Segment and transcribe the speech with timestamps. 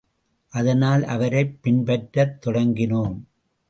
[0.47, 3.19] அதனால், அவரைப் பின்பற்றத் தொடங்கினோம்.